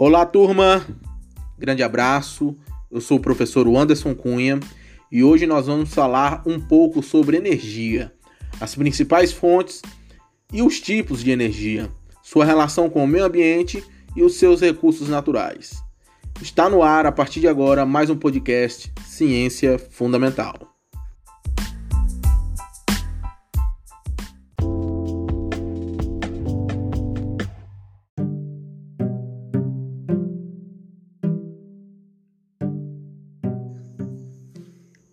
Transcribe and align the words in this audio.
Olá, 0.00 0.24
turma. 0.24 0.86
Grande 1.58 1.82
abraço. 1.82 2.56
Eu 2.88 3.00
sou 3.00 3.18
o 3.18 3.20
professor 3.20 3.66
Anderson 3.66 4.14
Cunha 4.14 4.60
e 5.10 5.24
hoje 5.24 5.44
nós 5.44 5.66
vamos 5.66 5.92
falar 5.92 6.40
um 6.46 6.60
pouco 6.60 7.02
sobre 7.02 7.36
energia, 7.36 8.12
as 8.60 8.76
principais 8.76 9.32
fontes 9.32 9.82
e 10.52 10.62
os 10.62 10.80
tipos 10.80 11.24
de 11.24 11.32
energia, 11.32 11.90
sua 12.22 12.44
relação 12.44 12.88
com 12.88 13.02
o 13.02 13.08
meio 13.08 13.24
ambiente 13.24 13.82
e 14.14 14.22
os 14.22 14.36
seus 14.36 14.60
recursos 14.60 15.08
naturais. 15.08 15.82
Está 16.40 16.70
no 16.70 16.80
ar 16.80 17.04
a 17.04 17.10
partir 17.10 17.40
de 17.40 17.48
agora 17.48 17.84
mais 17.84 18.08
um 18.08 18.16
podcast 18.16 18.92
Ciência 19.04 19.80
Fundamental. 19.80 20.77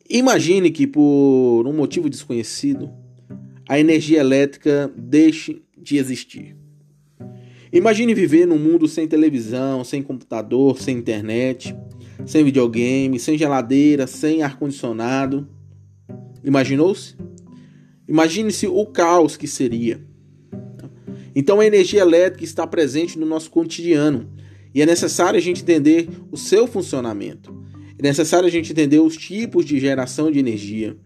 Imagine 0.09 0.69
que, 0.69 0.85
por 0.85 1.63
um 1.65 1.73
motivo 1.73 2.09
desconhecido, 2.09 2.91
a 3.67 3.79
energia 3.79 4.19
elétrica 4.19 4.91
deixe 4.95 5.63
de 5.75 5.97
existir. 5.97 6.55
Imagine 7.73 8.13
viver 8.13 8.45
num 8.45 8.59
mundo 8.59 8.87
sem 8.87 9.07
televisão, 9.07 9.83
sem 9.83 10.03
computador, 10.03 10.79
sem 10.79 10.97
internet, 10.97 11.75
sem 12.25 12.43
videogame, 12.43 13.19
sem 13.19 13.35
geladeira, 13.35 14.05
sem 14.05 14.43
ar-condicionado. 14.43 15.49
Imaginou-se? 16.43 17.15
Imagine-se 18.07 18.67
o 18.67 18.85
caos 18.85 19.35
que 19.35 19.47
seria. 19.47 20.05
Então 21.35 21.59
a 21.59 21.65
energia 21.65 22.01
elétrica 22.01 22.43
está 22.43 22.67
presente 22.67 23.17
no 23.17 23.25
nosso 23.25 23.49
cotidiano 23.49 24.29
e 24.73 24.83
é 24.83 24.85
necessário 24.85 25.37
a 25.37 25.41
gente 25.41 25.63
entender 25.63 26.07
o 26.31 26.37
seu 26.37 26.67
funcionamento. 26.67 27.64
É 27.97 28.03
necessário 28.03 28.47
a 28.47 28.51
gente 28.51 28.71
entender 28.71 28.99
os 28.99 29.15
tipos 29.15 29.65
de 29.65 29.79
geração 29.79 30.29
de 30.29 30.37
energia, 30.37 30.97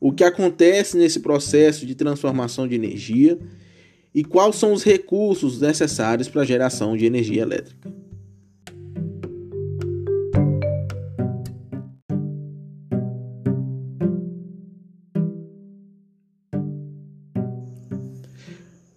o 0.00 0.12
que 0.12 0.22
acontece 0.22 0.96
nesse 0.96 1.20
processo 1.20 1.84
de 1.84 1.94
transformação 1.94 2.68
de 2.68 2.74
energia 2.74 3.38
e 4.14 4.22
quais 4.22 4.56
são 4.56 4.72
os 4.72 4.84
recursos 4.84 5.60
necessários 5.60 6.28
para 6.28 6.42
a 6.42 6.44
geração 6.44 6.96
de 6.96 7.04
energia 7.04 7.42
elétrica. 7.42 7.92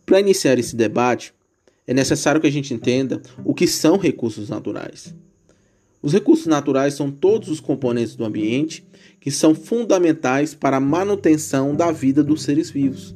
Para 0.05 0.19
iniciar 0.19 0.59
esse 0.59 0.75
debate, 0.75 1.33
é 1.87 1.93
necessário 1.93 2.41
que 2.41 2.47
a 2.47 2.51
gente 2.51 2.73
entenda 2.73 3.21
o 3.45 3.53
que 3.53 3.65
são 3.65 3.97
recursos 3.97 4.49
naturais. 4.49 5.15
Os 6.01 6.13
recursos 6.13 6.47
naturais 6.47 6.95
são 6.95 7.11
todos 7.11 7.49
os 7.49 7.59
componentes 7.59 8.15
do 8.15 8.25
ambiente 8.25 8.85
que 9.19 9.29
são 9.29 9.53
fundamentais 9.53 10.55
para 10.55 10.77
a 10.77 10.81
manutenção 10.81 11.75
da 11.75 11.91
vida 11.91 12.23
dos 12.23 12.41
seres 12.41 12.71
vivos. 12.71 13.15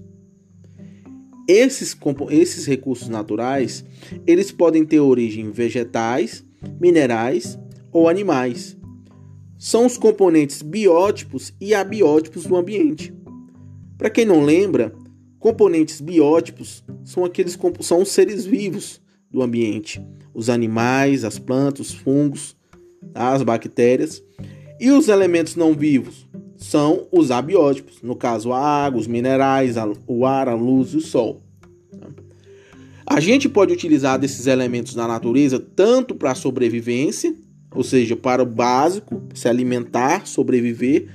Esses, 1.48 1.98
esses 2.30 2.66
recursos 2.66 3.08
naturais, 3.08 3.84
eles 4.26 4.52
podem 4.52 4.86
ter 4.86 5.00
origem 5.00 5.52
vegetais, 5.52 6.44
minerais 6.80 7.58
ou 7.92 8.08
animais. 8.08 8.78
São 9.58 9.86
os 9.86 9.98
componentes 9.98 10.62
biótipos 10.62 11.54
e 11.60 11.74
abiótipos 11.74 12.46
do 12.46 12.56
ambiente. 12.56 13.14
Para 13.98 14.10
quem 14.10 14.26
não 14.26 14.44
lembra, 14.44 14.94
componentes 15.40 16.02
biótipos 16.02 16.84
são 17.04 17.24
aqueles 17.24 17.58
são 17.82 18.02
os 18.02 18.10
seres 18.10 18.46
vivos 18.46 19.02
do 19.32 19.42
ambiente, 19.42 20.04
os 20.34 20.50
animais, 20.50 21.24
as 21.24 21.40
plantas, 21.40 21.90
os 21.90 21.96
fungos, 21.96 22.55
as 23.16 23.42
bactérias. 23.42 24.22
E 24.80 24.92
os 24.92 25.08
elementos 25.08 25.56
não 25.56 25.74
vivos 25.74 26.28
são 26.58 27.08
os 27.12 27.32
abióticos, 27.32 28.02
no 28.02 28.16
caso 28.16 28.52
a 28.52 28.60
água, 28.60 29.00
os 29.00 29.08
minerais, 29.08 29.76
o 30.08 30.26
ar, 30.26 30.50
a 30.50 30.54
luz 30.54 30.94
e 30.94 30.98
o 30.98 31.02
sol. 31.02 31.42
A 33.06 33.20
gente 33.20 33.48
pode 33.48 33.72
utilizar 33.72 34.18
desses 34.18 34.48
elementos 34.48 34.96
na 34.96 35.08
natureza 35.08 35.60
tanto 35.60 36.16
para 36.16 36.32
a 36.32 36.36
sobrevivência, 36.36 37.36
ou 37.74 37.84
seja, 37.84 38.16
para 38.16 38.42
o 38.42 38.46
básico, 38.46 39.22
se 39.34 39.48
alimentar, 39.48 40.26
sobreviver, 40.26 41.08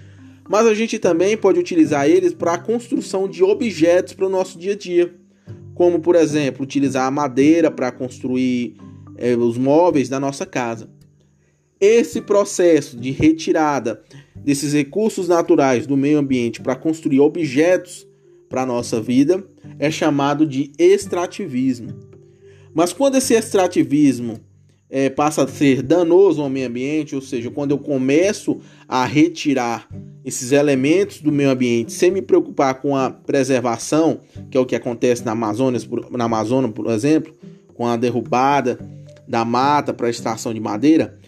mas 0.49 0.67
a 0.67 0.75
gente 0.75 0.99
também 0.99 1.37
pode 1.37 1.59
utilizar 1.59 2.09
eles 2.09 2.33
para 2.33 2.55
a 2.55 2.59
construção 2.59 3.29
de 3.29 3.43
objetos 3.43 4.15
para 4.15 4.27
o 4.27 4.31
nosso 4.31 4.59
dia 4.59 4.73
a 4.73 4.77
dia, 4.77 5.15
como 5.75 6.01
por 6.01 6.15
exemplo, 6.15 6.63
utilizar 6.63 7.07
a 7.07 7.11
madeira 7.11 7.71
para 7.71 7.91
construir 7.91 8.77
é, 9.17 9.35
os 9.35 9.57
móveis 9.59 10.09
da 10.09 10.21
nossa 10.21 10.47
casa. 10.47 10.89
Esse 11.81 12.21
processo 12.21 12.97
de 12.97 13.11
retirada 13.11 14.03
desses 14.37 14.75
recursos 14.75 15.29
naturais 15.29 15.87
do 15.87 15.97
meio 15.97 16.19
ambiente 16.19 16.61
para 16.61 16.77
construir 16.77 17.21
objetos 17.21 18.07
para 18.49 18.63
a 18.63 18.67
nossa 18.67 19.01
vida 19.01 19.43
é 19.79 19.91
chamado 19.91 20.45
de 20.45 20.73
extrativismo. 20.79 21.89
Mas 22.75 22.93
quando 22.93 23.17
esse 23.17 23.33
extrativismo 23.35 24.39
é, 24.91 25.09
passa 25.09 25.45
a 25.45 25.49
ser 25.49 25.83
danoso 25.83 26.43
ao 26.43 26.51
meio 26.51 26.69
ambiente, 26.69 27.15
ou 27.15 27.23
seja, 27.23 27.51
quando 27.51 27.71
eu 27.71 27.79
começo 27.79 28.59
a 28.89 29.05
retirar 29.05 29.89
esses 30.25 30.53
elementos 30.53 31.21
do 31.21 31.33
meio 31.33 31.51
ambiente 31.51 31.93
sem 31.93 32.11
me 32.11 32.21
preocupar 32.21 32.75
com 32.75 32.97
a 32.97 33.09
preservação, 33.09 34.21
que 34.51 34.59
é 34.59 34.61
o 34.61 34.67
que 34.67 34.77
acontece 34.77 35.25
na 35.25 35.33
Amazônia, 35.33 35.81
na 36.11 36.25
Amazônia, 36.25 36.71
por 36.71 36.91
exemplo, 36.91 37.33
com 37.75 37.87
a 37.87 37.97
derrubada 37.97 38.79
da 39.27 39.45
mata 39.45 39.95
para 39.95 40.09
a 40.09 40.11
extração 40.11 40.53
de 40.53 40.61
madeira, 40.61 41.19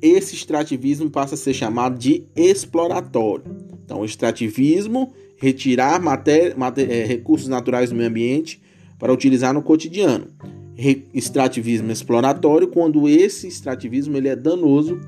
esse 0.00 0.34
extrativismo 0.34 1.10
passa 1.10 1.34
a 1.34 1.38
ser 1.38 1.54
chamado 1.54 1.98
de 1.98 2.24
exploratório. 2.36 3.44
Então, 3.84 4.04
extrativismo, 4.04 5.12
retirar 5.36 6.00
matéria, 6.00 6.54
matéria, 6.56 7.06
recursos 7.06 7.48
naturais 7.48 7.90
do 7.90 7.96
meio 7.96 8.08
ambiente 8.08 8.60
para 8.98 9.12
utilizar 9.12 9.54
no 9.54 9.62
cotidiano. 9.62 10.26
Re, 10.74 11.08
extrativismo 11.12 11.90
exploratório, 11.90 12.68
quando 12.68 13.08
esse 13.08 13.48
extrativismo 13.48 14.16
ele 14.16 14.28
é 14.28 14.36
danoso 14.36 15.00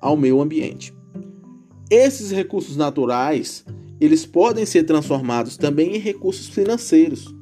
ao 0.00 0.16
meio 0.16 0.40
ambiente. 0.40 0.92
Esses 1.90 2.30
recursos 2.30 2.76
naturais, 2.76 3.64
eles 4.00 4.26
podem 4.26 4.66
ser 4.66 4.84
transformados 4.84 5.56
também 5.56 5.94
em 5.94 5.98
recursos 5.98 6.48
financeiros. 6.48 7.32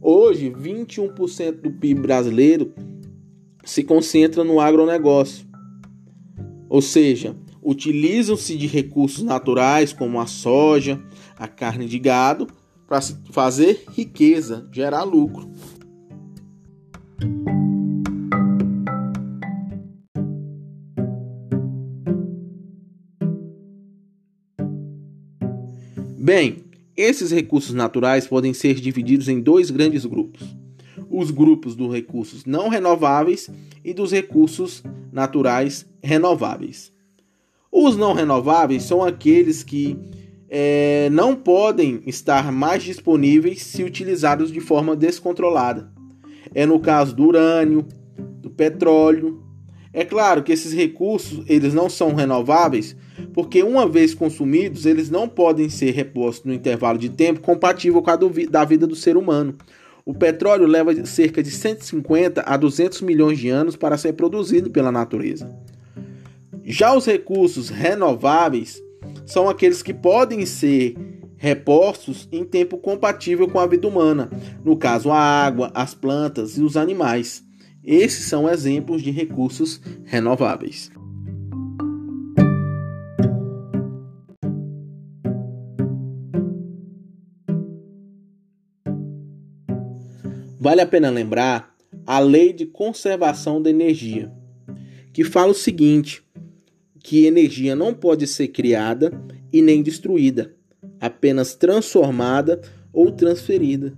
Hoje, 0.00 0.50
21% 0.50 1.60
do 1.60 1.70
PIB 1.70 2.00
brasileiro 2.02 2.72
se 3.64 3.82
concentra 3.82 4.44
no 4.44 4.60
agronegócio. 4.60 5.46
Ou 6.74 6.82
seja, 6.82 7.36
utilizam-se 7.62 8.56
de 8.56 8.66
recursos 8.66 9.22
naturais 9.22 9.92
como 9.92 10.20
a 10.20 10.26
soja, 10.26 11.00
a 11.38 11.46
carne 11.46 11.86
de 11.86 12.00
gado, 12.00 12.48
para 12.88 13.00
fazer 13.30 13.84
riqueza, 13.92 14.68
gerar 14.72 15.04
lucro. 15.04 15.48
Bem, 26.18 26.64
esses 26.96 27.30
recursos 27.30 27.72
naturais 27.72 28.26
podem 28.26 28.52
ser 28.52 28.80
divididos 28.80 29.28
em 29.28 29.40
dois 29.40 29.70
grandes 29.70 30.04
grupos: 30.04 30.42
os 31.10 31.30
grupos 31.30 31.74
dos 31.74 31.92
recursos 31.92 32.44
não 32.44 32.68
renováveis 32.68 33.50
e 33.84 33.92
dos 33.92 34.12
recursos 34.12 34.82
naturais 35.12 35.86
renováveis. 36.02 36.92
Os 37.70 37.96
não 37.96 38.12
renováveis 38.12 38.84
são 38.84 39.02
aqueles 39.02 39.62
que 39.62 39.98
é, 40.48 41.08
não 41.10 41.34
podem 41.34 42.00
estar 42.06 42.52
mais 42.52 42.82
disponíveis 42.82 43.62
se 43.62 43.82
utilizados 43.82 44.52
de 44.52 44.60
forma 44.60 44.94
descontrolada. 44.94 45.90
É 46.54 46.64
no 46.64 46.78
caso 46.78 47.16
do 47.16 47.24
urânio, 47.24 47.84
do 48.40 48.48
petróleo. 48.48 49.42
É 49.92 50.04
claro 50.04 50.42
que 50.42 50.52
esses 50.52 50.72
recursos 50.72 51.44
eles 51.48 51.74
não 51.74 51.88
são 51.88 52.14
renováveis 52.14 52.96
porque 53.32 53.62
uma 53.62 53.88
vez 53.88 54.14
consumidos 54.14 54.86
eles 54.86 55.10
não 55.10 55.28
podem 55.28 55.68
ser 55.68 55.92
repostos 55.92 56.44
no 56.44 56.54
intervalo 56.54 56.98
de 56.98 57.08
tempo 57.08 57.40
compatível 57.40 58.00
com 58.02 58.10
a 58.10 58.18
da 58.48 58.64
vida 58.64 58.86
do 58.86 58.94
ser 58.94 59.16
humano. 59.16 59.54
O 60.06 60.12
petróleo 60.12 60.66
leva 60.66 61.06
cerca 61.06 61.42
de 61.42 61.50
150 61.50 62.42
a 62.42 62.56
200 62.58 63.00
milhões 63.00 63.38
de 63.38 63.48
anos 63.48 63.74
para 63.74 63.96
ser 63.96 64.12
produzido 64.12 64.70
pela 64.70 64.92
natureza. 64.92 65.48
Já 66.62 66.94
os 66.94 67.06
recursos 67.06 67.70
renováveis 67.70 68.82
são 69.24 69.48
aqueles 69.48 69.82
que 69.82 69.94
podem 69.94 70.44
ser 70.44 70.94
repostos 71.36 72.28
em 72.30 72.44
tempo 72.44 72.76
compatível 72.76 73.48
com 73.48 73.58
a 73.58 73.66
vida 73.66 73.88
humana, 73.88 74.30
no 74.62 74.76
caso 74.76 75.10
a 75.10 75.18
água, 75.18 75.70
as 75.74 75.94
plantas 75.94 76.58
e 76.58 76.62
os 76.62 76.76
animais. 76.76 77.42
Esses 77.82 78.26
são 78.26 78.48
exemplos 78.48 79.02
de 79.02 79.10
recursos 79.10 79.80
renováveis. 80.04 80.90
Vale 90.64 90.80
a 90.80 90.86
pena 90.86 91.10
lembrar 91.10 91.76
a 92.06 92.18
Lei 92.18 92.50
de 92.50 92.64
Conservação 92.64 93.60
da 93.60 93.68
Energia, 93.68 94.32
que 95.12 95.22
fala 95.22 95.50
o 95.50 95.54
seguinte: 95.54 96.22
que 97.00 97.26
energia 97.26 97.76
não 97.76 97.92
pode 97.92 98.26
ser 98.26 98.48
criada 98.48 99.12
e 99.52 99.60
nem 99.60 99.82
destruída, 99.82 100.54
apenas 100.98 101.54
transformada 101.54 102.62
ou 102.94 103.12
transferida. 103.12 103.92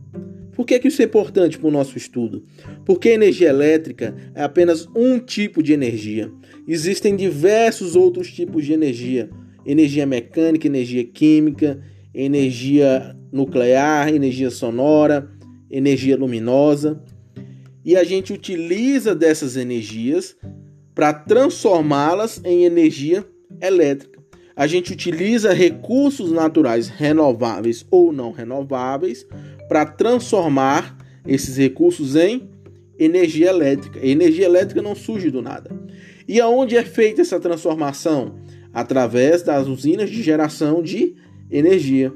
Por 0.57 0.67
que, 0.67 0.81
que 0.81 0.89
isso 0.89 1.01
é 1.01 1.05
importante 1.05 1.57
para 1.57 1.69
o 1.69 1.71
nosso 1.71 1.97
estudo? 1.97 2.45
Porque 2.85 3.11
a 3.11 3.15
energia 3.15 3.49
elétrica 3.49 4.17
é 4.35 4.43
apenas 4.43 4.89
um 4.93 5.21
tipo 5.21 5.63
de 5.63 5.73
energia. 5.73 6.33
Existem 6.67 7.15
diversos 7.15 7.95
outros 7.95 8.33
tipos 8.33 8.65
de 8.65 8.73
energia: 8.73 9.31
energia 9.65 10.05
mecânica, 10.05 10.67
energia 10.67 11.05
química, 11.05 11.81
energia 12.13 13.17
nuclear, 13.31 14.13
energia 14.13 14.51
sonora, 14.51 15.36
energia 15.71 16.17
luminosa. 16.17 17.03
E 17.85 17.97
a 17.97 18.05
gente 18.05 18.33
utiliza 18.33 19.15
dessas 19.15 19.57
energias 19.57 20.37
para 20.95 21.13
transformá-las 21.13 22.41
em 22.45 22.65
energia 22.65 23.25
elétrica. 23.61 24.19
A 24.57 24.67
gente 24.67 24.93
utiliza 24.93 25.53
recursos 25.53 26.33
naturais 26.33 26.89
renováveis 26.89 27.85
ou 27.91 28.11
não 28.13 28.33
renováveis 28.33 29.27
para 29.69 29.85
transformar 29.85 30.97
esses 31.27 31.57
recursos 31.57 32.17
em 32.17 32.49
energia 32.99 33.51
elétrica. 33.51 34.01
A 34.01 34.07
energia 34.07 34.47
elétrica 34.47 34.81
não 34.81 34.95
surge 34.95 35.31
do 35.31 35.43
nada. 35.43 35.71
E 36.27 36.41
aonde 36.41 36.77
é 36.77 36.83
feita 36.83 37.21
essa 37.21 37.39
transformação? 37.39 38.37
Através 38.73 39.43
das 39.43 39.67
usinas 39.67 40.11
de 40.11 40.23
geração 40.23 40.83
de 40.83 41.15
energia. 41.51 42.13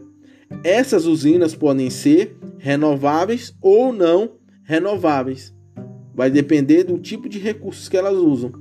Essas 0.63 1.07
usinas 1.07 1.55
podem 1.55 1.89
ser 1.89 2.37
renováveis 2.59 3.55
ou 3.63 3.93
não 3.93 4.33
renováveis. 4.65 5.55
Vai 6.15 6.31
depender 6.31 6.85
do 6.85 6.99
tipo 6.99 7.29
de 7.29 7.39
recursos 7.39 7.89
que 7.89 7.97
elas 7.97 8.15
usam. 8.15 8.53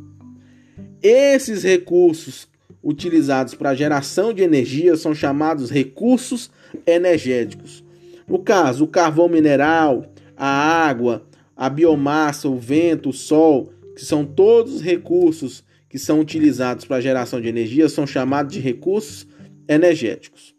Esses 1.02 1.64
recursos 1.64 2.48
utilizados 2.82 3.54
para 3.54 3.76
geração 3.76 4.34
de 4.34 4.42
energia 4.42 4.96
são 4.96 5.14
chamados 5.14 5.70
recursos 5.70 6.50
energéticos. 6.86 7.84
No 8.28 8.40
caso, 8.40 8.86
o 8.86 8.88
carvão 8.88 9.28
mineral, 9.28 10.06
a 10.38 10.48
água, 10.48 11.28
a 11.56 11.70
biomassa, 11.70 12.48
o 12.48 12.58
vento, 12.58 13.10
o 13.10 13.14
sol, 13.14 13.74
que 13.96 14.06
são 14.06 14.24
todos 14.24 14.82
recursos 14.82 15.64
que 15.90 16.00
são 16.00 16.20
utilizados 16.20 16.86
para 16.86 17.02
geração 17.02 17.42
de 17.42 17.48
energia, 17.48 17.90
são 17.90 18.06
chamados 18.06 18.54
de 18.54 18.60
recursos 18.60 19.28
energéticos. 19.68 20.56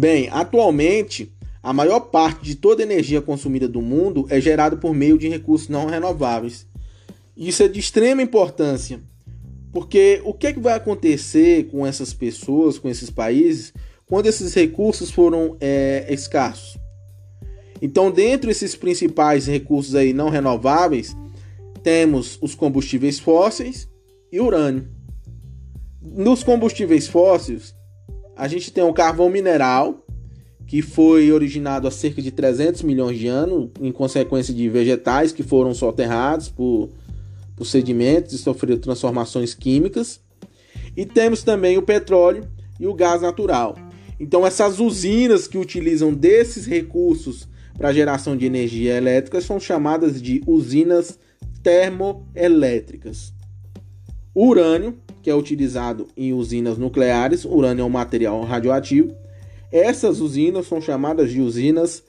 Bem, 0.00 0.30
atualmente, 0.32 1.30
a 1.62 1.74
maior 1.74 2.00
parte 2.00 2.42
de 2.42 2.54
toda 2.54 2.82
a 2.82 2.86
energia 2.86 3.20
consumida 3.20 3.68
do 3.68 3.82
mundo 3.82 4.24
é 4.30 4.40
gerada 4.40 4.74
por 4.74 4.94
meio 4.94 5.18
de 5.18 5.28
recursos 5.28 5.68
não 5.68 5.84
renováveis. 5.84 6.66
Isso 7.36 7.62
é 7.62 7.68
de 7.68 7.78
extrema 7.78 8.22
importância, 8.22 8.98
porque 9.70 10.22
o 10.24 10.32
que, 10.32 10.46
é 10.46 10.52
que 10.54 10.58
vai 10.58 10.72
acontecer 10.72 11.64
com 11.64 11.86
essas 11.86 12.14
pessoas, 12.14 12.78
com 12.78 12.88
esses 12.88 13.10
países, 13.10 13.74
quando 14.06 14.24
esses 14.24 14.54
recursos 14.54 15.10
foram 15.10 15.58
é, 15.60 16.06
escassos? 16.08 16.78
Então, 17.82 18.10
dentre 18.10 18.52
esses 18.52 18.74
principais 18.74 19.46
recursos 19.46 19.94
aí 19.94 20.14
não 20.14 20.30
renováveis, 20.30 21.14
temos 21.82 22.38
os 22.40 22.54
combustíveis 22.54 23.18
fósseis 23.18 23.86
e 24.32 24.40
urânio. 24.40 24.88
Nos 26.00 26.42
combustíveis 26.42 27.06
fósseis, 27.06 27.74
a 28.40 28.48
gente 28.48 28.72
tem 28.72 28.82
o 28.82 28.94
carvão 28.94 29.28
mineral, 29.28 30.02
que 30.66 30.80
foi 30.80 31.30
originado 31.30 31.86
há 31.86 31.90
cerca 31.90 32.22
de 32.22 32.30
300 32.30 32.80
milhões 32.80 33.18
de 33.18 33.26
anos, 33.26 33.68
em 33.78 33.92
consequência 33.92 34.54
de 34.54 34.66
vegetais 34.66 35.30
que 35.30 35.42
foram 35.42 35.74
soterrados 35.74 36.48
por, 36.48 36.88
por 37.54 37.66
sedimentos 37.66 38.32
e 38.32 38.38
sofreram 38.38 38.78
transformações 38.78 39.52
químicas. 39.52 40.20
E 40.96 41.04
temos 41.04 41.42
também 41.42 41.76
o 41.76 41.82
petróleo 41.82 42.48
e 42.78 42.86
o 42.86 42.94
gás 42.94 43.20
natural. 43.20 43.76
Então, 44.18 44.46
essas 44.46 44.80
usinas 44.80 45.46
que 45.46 45.58
utilizam 45.58 46.14
desses 46.14 46.64
recursos 46.64 47.46
para 47.76 47.92
geração 47.92 48.34
de 48.34 48.46
energia 48.46 48.96
elétrica 48.96 49.42
são 49.42 49.60
chamadas 49.60 50.20
de 50.20 50.42
usinas 50.46 51.18
termoelétricas. 51.62 53.34
O 54.34 54.46
urânio 54.46 54.96
que 55.22 55.30
é 55.30 55.34
utilizado 55.34 56.08
em 56.16 56.32
usinas 56.32 56.78
nucleares, 56.78 57.44
urânio 57.44 57.82
é 57.82 57.84
um 57.84 57.90
material 57.90 58.42
radioativo. 58.42 59.14
Essas 59.70 60.20
usinas 60.20 60.66
são 60.66 60.80
chamadas 60.80 61.30
de 61.30 61.40
usinas 61.40 62.02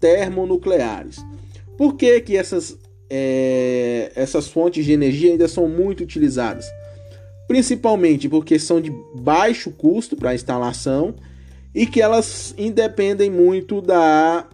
termonucleares. 0.00 1.24
Por 1.76 1.96
que, 1.96 2.20
que 2.20 2.36
essas, 2.36 2.78
é, 3.10 4.12
essas 4.14 4.48
fontes 4.48 4.84
de 4.84 4.92
energia 4.92 5.30
ainda 5.30 5.48
são 5.48 5.68
muito 5.68 6.02
utilizadas? 6.02 6.66
Principalmente 7.48 8.28
porque 8.28 8.58
são 8.58 8.80
de 8.80 8.92
baixo 9.14 9.70
custo 9.70 10.16
para 10.16 10.34
instalação 10.34 11.14
e 11.74 11.86
que 11.86 12.00
elas 12.00 12.54
independem 12.56 13.30
muito 13.30 13.80
da 13.80 14.46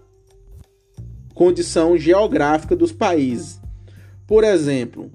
condição 1.34 1.96
geográfica 1.96 2.74
dos 2.74 2.90
países. 2.90 3.60
Por 4.26 4.42
exemplo, 4.42 5.10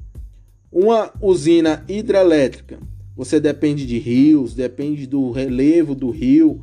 uma 0.74 1.12
usina 1.22 1.84
hidrelétrica, 1.88 2.80
você 3.16 3.40
depende 3.40 3.86
de 3.86 4.00
rios, 4.00 4.56
depende 4.56 5.06
do 5.06 5.30
relevo 5.30 5.94
do 5.94 6.10
rio 6.10 6.62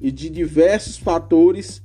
e 0.00 0.10
de 0.10 0.30
diversos 0.30 0.96
fatores 0.96 1.82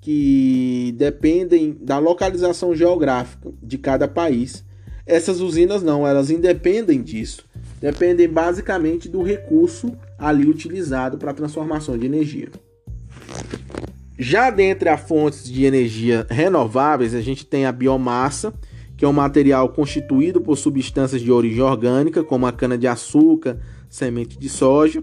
que 0.00 0.94
dependem 0.96 1.76
da 1.80 1.98
localização 1.98 2.74
geográfica 2.74 3.52
de 3.62 3.76
cada 3.76 4.08
país. 4.08 4.64
Essas 5.06 5.40
usinas 5.40 5.82
não, 5.82 6.06
elas 6.06 6.30
independem 6.30 7.02
disso. 7.02 7.44
Dependem 7.80 8.28
basicamente 8.28 9.08
do 9.08 9.22
recurso 9.22 9.92
ali 10.18 10.46
utilizado 10.46 11.18
para 11.18 11.32
a 11.32 11.34
transformação 11.34 11.98
de 11.98 12.06
energia. 12.06 12.48
Já 14.18 14.50
dentre 14.50 14.88
as 14.88 15.00
fontes 15.00 15.44
de 15.44 15.64
energia 15.64 16.26
renováveis, 16.30 17.14
a 17.14 17.20
gente 17.20 17.44
tem 17.44 17.66
a 17.66 17.72
biomassa, 17.72 18.54
que 19.02 19.04
é 19.04 19.08
um 19.08 19.12
material 19.12 19.68
constituído 19.70 20.40
por 20.40 20.56
substâncias 20.56 21.20
de 21.20 21.32
origem 21.32 21.60
orgânica, 21.60 22.22
como 22.22 22.46
a 22.46 22.52
cana-de-açúcar, 22.52 23.58
semente 23.90 24.38
de 24.38 24.48
soja. 24.48 25.02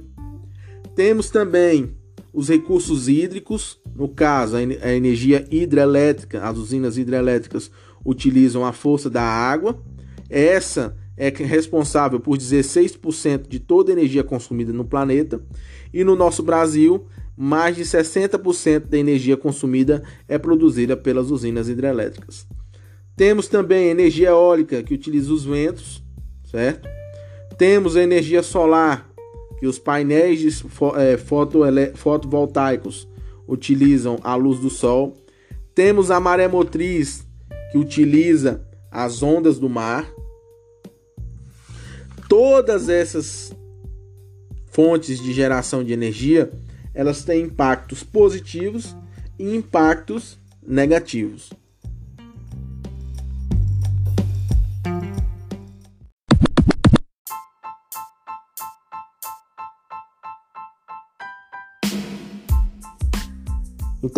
Temos 0.95 1.29
também 1.29 1.91
os 2.33 2.47
recursos 2.47 3.09
hídricos, 3.09 3.77
no 3.93 4.07
caso, 4.07 4.55
a 4.55 4.93
energia 4.93 5.45
hidrelétrica, 5.51 6.41
as 6.47 6.57
usinas 6.57 6.97
hidrelétricas 6.97 7.69
utilizam 8.05 8.63
a 8.63 8.71
força 8.71 9.09
da 9.09 9.21
água. 9.21 9.77
Essa 10.29 10.95
é 11.17 11.27
responsável 11.27 12.21
por 12.21 12.37
16% 12.37 13.49
de 13.49 13.59
toda 13.59 13.91
a 13.91 13.95
energia 13.99 14.23
consumida 14.23 14.71
no 14.71 14.85
planeta. 14.85 15.41
E 15.93 16.05
no 16.05 16.15
nosso 16.15 16.41
Brasil, 16.41 17.05
mais 17.35 17.75
de 17.75 17.83
60% 17.83 18.85
da 18.85 18.97
energia 18.97 19.35
consumida 19.35 20.01
é 20.25 20.37
produzida 20.37 20.95
pelas 20.95 21.29
usinas 21.29 21.67
hidrelétricas. 21.67 22.47
Temos 23.19 23.49
também 23.49 23.89
energia 23.89 24.29
eólica, 24.29 24.81
que 24.81 24.93
utiliza 24.93 25.33
os 25.33 25.43
ventos, 25.43 26.01
certo? 26.45 26.87
Temos 27.57 27.97
a 27.97 28.01
energia 28.01 28.41
solar, 28.41 29.09
que 29.59 29.67
os 29.67 29.77
painéis 29.77 30.63
é, 30.95 31.17
fotovoltaicos 31.95 33.09
utilizam 33.45 34.21
a 34.23 34.35
luz 34.35 34.59
do 34.59 34.69
sol. 34.69 35.17
Temos 35.75 36.09
a 36.11 36.17
maré 36.21 36.47
motriz, 36.47 37.27
que 37.73 37.77
utiliza 37.77 38.65
as 38.89 39.21
ondas 39.21 39.59
do 39.59 39.67
mar. 39.67 40.09
Todas 42.29 42.87
essas 42.87 43.53
fontes 44.71 45.21
de 45.21 45.33
geração 45.33 45.83
de 45.83 45.91
energia, 45.91 46.49
elas 46.93 47.25
têm 47.25 47.41
impactos 47.41 48.01
positivos 48.01 48.95
e 49.37 49.53
impactos 49.53 50.39
negativos. 50.65 51.58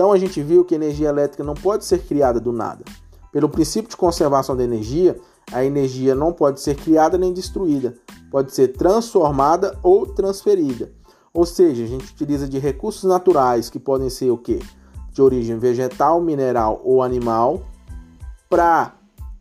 Então 0.02 0.12
a 0.12 0.18
gente 0.18 0.42
viu 0.42 0.66
que 0.66 0.74
energia 0.74 1.10
elétrica 1.10 1.44
não 1.44 1.54
pode 1.54 1.86
ser 1.86 2.00
criada 2.00 2.40
do 2.40 2.52
nada. 2.52 2.84
Pelo 3.32 3.48
princípio 3.48 3.88
de 3.88 3.96
conservação 3.96 4.58
da 4.58 4.64
energia, 4.64 5.16
a 5.52 5.64
energia 5.64 6.16
não 6.16 6.34
pode 6.34 6.60
ser 6.60 6.74
criada 6.74 7.20
nem 7.20 7.32
destruída, 7.32 7.94
pode 8.32 8.52
ser 8.52 8.70
transformada 8.70 9.78
ou 9.84 10.08
transferida. 10.08 10.92
Ou 11.32 11.46
seja, 11.46 11.84
a 11.84 11.86
gente 11.86 12.12
utiliza 12.14 12.50
de 12.50 12.58
recursos 12.58 13.04
naturais 13.04 13.70
que 13.70 13.78
podem 13.78 14.10
ser 14.10 14.32
o 14.32 14.40
quê? 14.40 14.58
De 15.12 15.22
origem 15.22 15.60
vegetal, 15.60 16.20
mineral 16.20 16.82
ou 16.84 17.04
animal, 17.04 17.62
para 18.50 18.96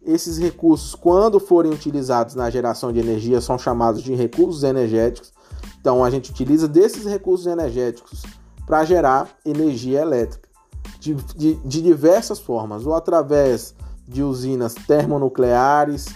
esses 0.05 0.37
recursos, 0.37 0.95
quando 0.95 1.40
forem 1.40 1.73
utilizados 1.73 2.35
na 2.35 2.50
geração 2.50 2.93
de 2.93 2.99
energia, 2.99 3.40
são 3.40 3.59
chamados 3.59 4.02
de 4.02 4.14
recursos 4.14 4.62
energéticos. 4.62 5.33
Então 5.81 6.05
a 6.05 6.11
gente 6.11 6.31
utiliza 6.31 6.69
desses 6.69 7.07
recursos 7.07 7.47
energéticos 7.47 8.25
para 8.67 8.85
gerar 8.85 9.26
energia 9.43 10.02
elétrica 10.02 10.50
de, 11.00 11.14
de, 11.14 11.54
de 11.54 11.83
diversas 11.83 12.38
formas, 12.38 12.87
ou 12.87 12.95
através 12.95 13.75
de 14.07 14.23
usinas 14.23 14.75
termonucleares, 14.75 16.07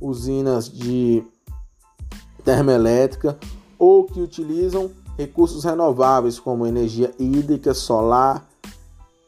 usinas 0.00 0.70
de 0.70 1.24
termoelétrica, 2.44 3.38
ou 3.78 4.04
que 4.04 4.20
utilizam 4.20 4.90
recursos 5.16 5.64
renováveis 5.64 6.38
como 6.38 6.66
energia 6.66 7.12
hídrica, 7.18 7.72
solar, 7.72 8.46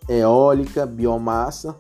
eólica, 0.08 0.85
biomassa. 0.85 1.75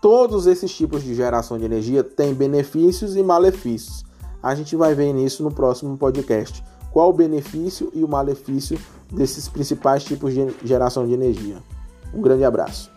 Todos 0.00 0.46
esses 0.46 0.74
tipos 0.74 1.04
de 1.04 1.14
geração 1.14 1.56
de 1.56 1.64
energia 1.64 2.02
têm 2.02 2.34
benefícios 2.34 3.14
e 3.14 3.22
malefícios. 3.22 4.04
A 4.42 4.54
gente 4.56 4.74
vai 4.74 4.94
ver 4.94 5.12
nisso 5.12 5.44
no 5.44 5.52
próximo 5.52 5.96
podcast. 5.96 6.64
Qual 6.90 7.10
o 7.10 7.12
benefício 7.12 7.90
e 7.94 8.02
o 8.02 8.08
malefício 8.08 8.78
desses 9.10 9.48
principais 9.48 10.02
tipos 10.02 10.34
de 10.34 10.52
geração 10.64 11.06
de 11.06 11.12
energia? 11.12 11.62
Um 12.14 12.20
grande 12.20 12.44
abraço. 12.44 12.90